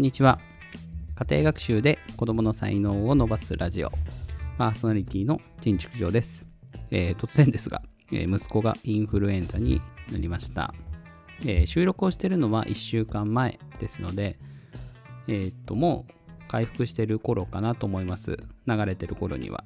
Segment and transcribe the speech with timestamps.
[0.00, 0.40] んにちは。
[1.14, 3.92] 家庭学習で子供の才能を伸ばすラジオ。
[4.56, 6.46] パーソナリティの陳築城です。
[6.90, 10.72] えー、突然ですが、えー、息子がインフルエンザになりました。
[11.42, 14.38] えー、収録をしているのは1週間前ですので、
[15.28, 18.38] えっと、もう回復してる頃かなと思います。
[18.66, 19.64] 流れてる頃には。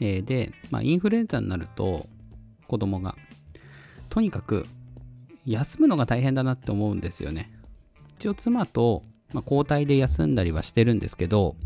[0.00, 2.06] えで、まあ、インフルエンザになると、
[2.68, 3.16] 子供が、
[4.08, 4.66] とにかく
[5.44, 7.55] 休むのが大変だなって思うんですよね。
[8.18, 9.02] 一応妻と、
[9.32, 11.56] まあ、交代で休んだりはしてるんですけど、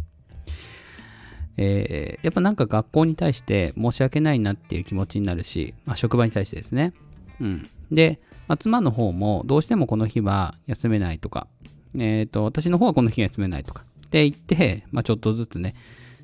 [1.57, 6.93] えー、やっぱなんか学校に対して申し訳ないなっていう気持ちになるし、まあ、職場に対してですね。
[7.41, 7.69] うん。
[7.93, 8.19] で、
[8.49, 11.47] まあ、妻の方もどうしてもこの日は休めないとか、
[11.95, 15.75] えっ、ー、と、私の方はこの日は休めないとかって言って、まあ、ちょっとずつね、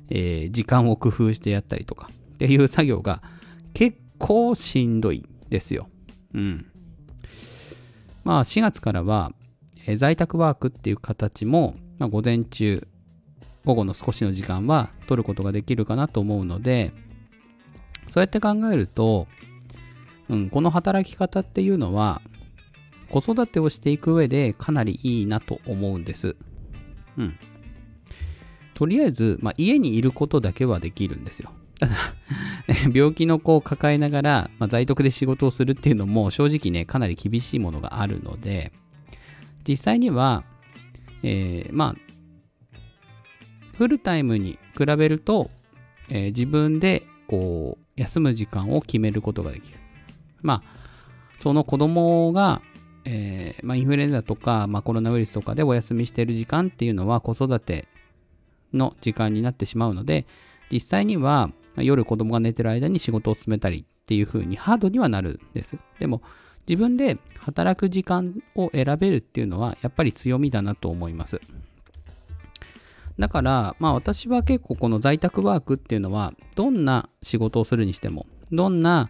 [0.09, 3.21] えー、時間を工夫してやったりとかっていう作業が
[3.73, 5.87] 結構しんどいですよ。
[6.33, 6.65] うん。
[8.23, 9.31] まあ4月からは、
[9.87, 12.87] えー、在宅ワークっていう形も、まあ、午前中、
[13.65, 16.93] 午後の少しの時間は取ることができるかなと思うので、
[18.07, 19.27] そうやって考えると、
[20.29, 22.21] うん、この働き方っていうのは、
[23.09, 26.35] 子育てをしていく上でかなりいいなと思うんです。
[27.17, 27.39] うん。
[28.73, 31.51] とりあえず、まあ、家にいることだけはできるんですよ。
[31.79, 31.93] ただ
[32.93, 38.73] 病気の子を抱えながら、まあ、在宅で仕事をするっていうのも正直ね、かなり厳しいものがあるので、
[39.67, 40.43] 実際には、
[41.23, 42.77] えー、まあ、
[43.75, 45.49] フルタイムに比べると、
[46.09, 49.77] えー、自分でこう、休む時間を決めることができる。
[50.41, 50.77] まあ、
[51.39, 52.61] その子供が、
[53.05, 57.87] えー、まあ、インフルエンザとか、まあ、コロナウイルスとかでお休みしている時間っていうのは子育て
[58.73, 60.25] の時間になってしまうので、
[60.71, 65.77] 実際には夜子供が寝てる間に仕事を進めたりっていう風にハードにはなるんです。
[65.99, 66.21] でも
[66.67, 71.39] 自分で働く時間を選べるっていうのはやっぱり強みだなと思います。
[73.19, 79.09] だから、まあ私は結構この在宅ワークっていうのは、どんな仕事をするにしても、どんな、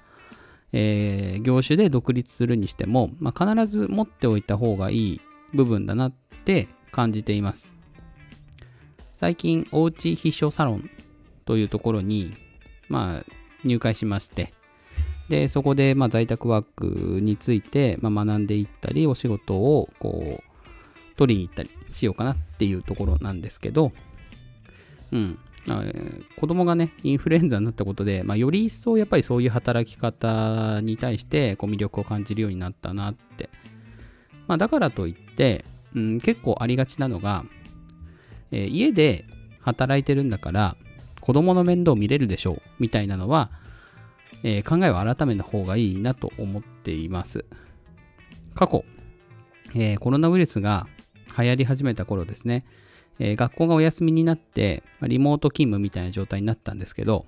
[0.72, 5.22] えー、業種で独立するにしても、まあ、必ず持っておいた方がいい
[5.54, 6.14] 部分だなっ
[6.46, 7.74] て感じています。
[9.18, 10.90] 最近、おうち必勝サロン
[11.46, 12.34] というところに、
[12.88, 13.32] まあ、
[13.66, 14.54] 入会しまして、
[15.30, 16.86] で、そこで、まあ、在宅ワーク
[17.22, 23.92] について、まあ、学んでいったり、お仕事を、こう、取りに行ったりしようかなっていうところなんですけど、
[25.12, 25.38] うん。
[26.40, 33.50] 子供がね、インフルエンザになったことで、まあ、より一層やっぱりそういう働き方に対してこう魅力を感じるようになったなって。
[34.48, 37.44] まあ、だからといって、うん、結構ありがちなのが、
[38.52, 39.26] えー、家で
[39.60, 40.78] 働いてるんだから
[41.20, 43.52] 子供の面倒見れるでしょうみたいなのは、
[44.44, 47.46] えー、考えを改めた方がいいなと思っています。
[48.56, 48.84] 過去、
[49.76, 50.88] えー、コロナウイルスが
[51.38, 52.66] 流行り始めた頃ですね、
[53.20, 57.26] え学校がお休みになって、リモート勤務みたいな状態になったんですけど、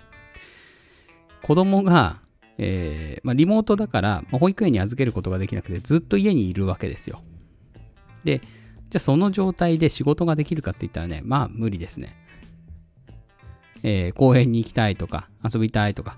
[1.41, 2.21] 子供が、
[2.57, 7.21] えー、まあ、リモートだから、まあ、保育園に預けることができなくてずっと家にいるわけですよ。
[8.23, 12.15] で、じゃあその状態で仕事ができるかって言ったらね、まあ無理ですね。
[13.83, 16.17] えー、公園に行きたいとか、遊びたいとか、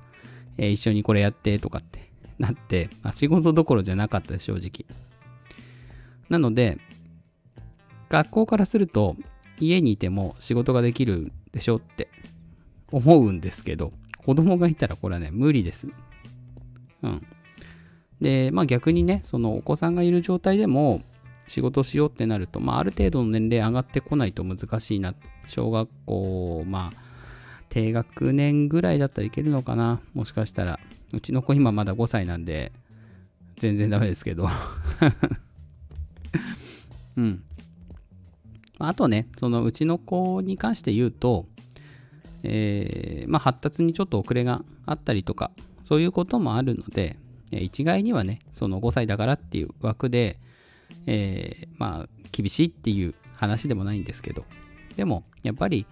[0.61, 4.85] えー、一緒にこれやってとかってなって、まあ、仕事どころじゃなかったです、正直。
[6.29, 6.77] なので、
[8.09, 9.15] 学校からすると、
[9.59, 12.07] 家にいても仕事ができるでしょって
[12.91, 15.87] 思うんですけど、子供がいたらこれはね、無理です。
[17.01, 17.25] うん。
[18.21, 21.01] で、まあ逆にね、そのお子さんがいる状態でも、
[21.47, 25.15] 仕事しようってなると、まあ、ある程度の年齢上がってこないと難しいな。
[25.47, 27.10] 小学校、まあ、
[27.71, 30.01] 低学年ぐらいだったらいけるのかな？
[30.13, 30.79] もしかしたら。
[31.13, 32.71] うちの子今まだ5歳なんで、
[33.57, 34.47] 全然ダメですけど。
[37.17, 37.43] うん。
[38.77, 41.47] あとね、そのうちの子に関して言うと、
[42.43, 45.51] えー、まあ、発達にちょっと遅れがあったりとか、
[45.83, 47.17] そういうこともあるので、
[47.51, 50.39] 一概にはね、その5歳だからっていう枠で、
[51.05, 54.45] えー、まあ、厳しいっていう話でもないんですけど、
[54.95, 55.85] でも、やっぱり、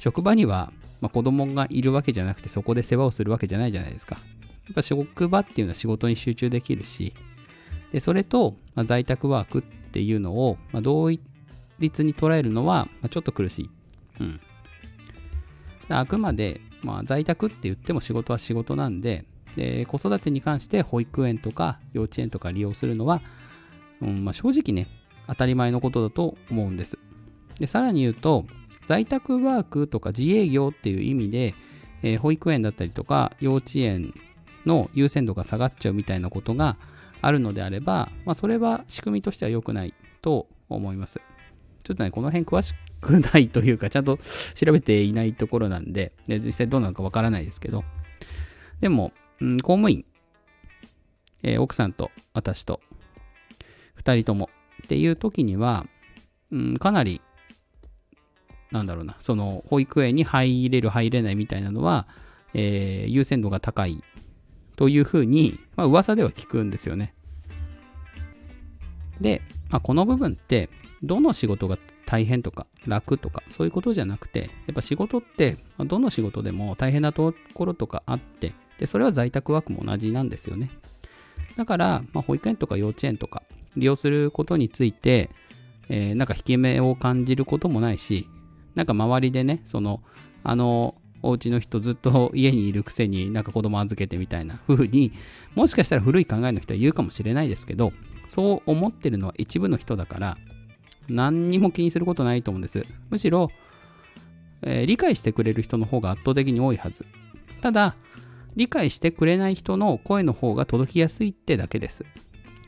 [0.00, 4.16] 職場には、まあ、子供がいるわけじゃなくて、そこで世話をするわけじゃないじゃないですか。
[4.16, 7.12] やっぱ職場っていうのは仕事に集中できるし、
[7.92, 11.20] でそれと、まあ、在宅ワークっていうのを、まあ、同一
[11.80, 13.70] に捉えるのは、まあ、ちょっと苦しい。
[14.20, 14.40] うん。
[15.90, 19.26] あくまで、まあ、在宅って言っても仕事は仕事なんで、
[19.56, 23.20] で子育てに関して保育園とか幼稚園とか利用するのは、
[24.00, 24.88] うんまあ、正直ね、
[25.26, 26.98] 当たり前のことだと思うんです。
[27.58, 28.46] で、さらに言うと、
[28.90, 31.54] 在宅ワークとか自営業っていう意味で、
[32.02, 34.12] えー、保育園だったりとか幼稚園
[34.66, 36.76] の優先度が下がっちゃうみたいなことが
[37.22, 41.20] あるのであれば、まあ、それは仕組みとしては良くないと思います。
[41.84, 44.18] ちょっとね、この辺詳しくないというか、ちゃんと
[44.56, 47.84] 調べていないところなんで、で実際どうなのかわからないですけど、
[48.80, 50.04] でも、うん、公務員、
[51.44, 52.80] えー、奥さんと私と、
[54.02, 54.50] 2人とも
[54.82, 55.86] っていう時には、
[56.50, 57.20] うん、かなり、
[58.70, 62.06] なんだろうな、その保育園に入れる、入れないみたいなのは、
[62.54, 64.02] えー、優先度が高い
[64.76, 67.14] というふうに、まあ、噂では聞くんですよね。
[69.20, 70.70] で、まあ、この部分って、
[71.02, 80.70] どの仕事が大変とか楽とかそういうことじゃなくて、やっぱ仕事って、どの仕事でも大変なところとかあって、で、それは在宅ワークも同じなんですよね。
[81.56, 83.42] だから、まあ、保育園とか幼稚園とか
[83.76, 85.30] 利用することについて、
[85.88, 88.28] えー、なんか引け目を感じることもないし、
[88.74, 90.02] なんか周りでね、その、
[90.42, 95.12] あの、お家の人ずっと家にいるくせになんか子供預けてみたいな風に、
[95.54, 97.92] もしかしたら古い考えの人は言うかもしれないですけど、
[98.28, 100.38] そう思ってるのは一部の人だから、
[101.08, 102.86] 何にも気にすることないと思うんです。
[103.10, 103.50] むしろ、
[104.62, 107.04] えー、理解してくれる人の方が圧倒的に多いはず。
[107.60, 107.96] ただ、
[108.56, 112.04] 理解してくれない人の声の方が届きやすいってだけです。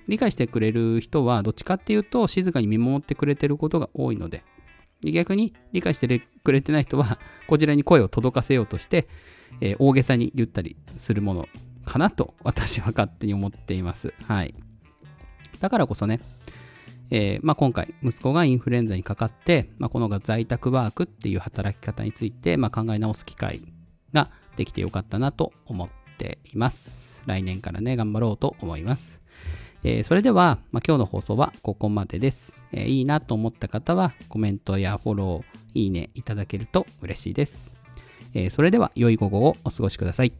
[0.08, 4.44] 理解してくれる人はどっちかっていうと静かに見守ってくれてることが多いので、
[5.10, 7.18] 逆に理解してくれてない人は
[7.48, 9.08] こちらに声を届かせようとして、
[9.60, 11.48] えー、大げさに言ったりするもの
[11.84, 14.14] かなと私は勝手に思っています。
[14.26, 14.54] はい。
[15.60, 16.20] だからこそね、
[17.10, 23.60] えー、まあ、今回、息子がインフルエンザにかかって、まあ、この在宅ワークっていう働き方について、まあ、考え直す機会
[24.12, 27.20] ができてよかったなと思っています。
[27.26, 29.21] 来年からね、頑張ろうと思います。
[29.84, 37.74] えー、それでは、まあ、今日の放送はここまでです、えー、いいなと思った方はコメントやフォロー、いいねいただけると嬉しいです。
[38.34, 40.32] えー、それでは良い午後をお過ごしください。